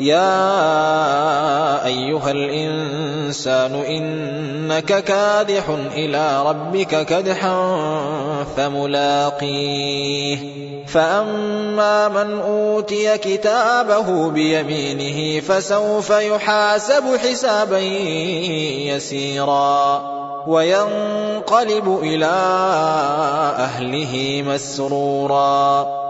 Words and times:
يا 0.00 1.84
أيها 1.86 2.30
الإنسان 2.30 3.74
إنك 3.74 5.04
كادح 5.04 5.68
إلى 5.94 6.42
ربك 6.46 7.06
كدحا 7.06 7.76
فملاقيه. 8.56 10.38
فأما 10.86 12.08
من 12.08 12.40
أوتي 12.40 13.18
كتابه 13.18 14.30
بيمينه 14.30 15.40
فسوف 15.40 16.10
يحاسب 16.10 17.16
حسابا 17.16 17.78
يسيرا 18.88 20.02
وينقلب 20.46 21.98
إلى 22.02 22.32
أهله 23.58 24.44
مسرورا. 24.46 26.09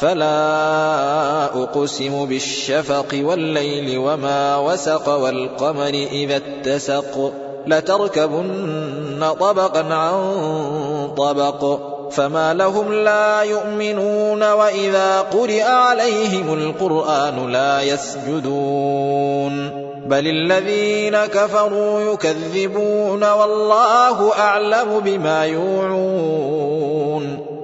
فلا 0.00 1.44
أقسم 1.44 2.26
بالشفق 2.26 3.20
والليل 3.22 3.98
وما 3.98 4.56
وسق 4.56 5.08
والقمر 5.08 5.94
إذا 6.12 6.36
اتسق 6.36 7.32
لتركبن 7.66 9.26
طبقا 9.40 9.94
عن 9.94 11.14
طبق 11.16 11.78
فما 12.10 12.54
لهم 12.54 12.92
لا 12.92 13.42
يؤمنون 13.42 14.52
وإذا 14.52 15.20
قرئ 15.20 15.62
عليهم 15.62 16.54
القرآن 16.54 17.52
لا 17.52 17.82
يسجدون 17.82 19.70
بل 20.06 20.26
الذين 20.28 21.16
كفروا 21.16 22.12
يكذبون 22.12 23.24
والله 23.24 24.38
أعلم 24.38 25.00
بما 25.04 25.44
يوعون 25.44 26.76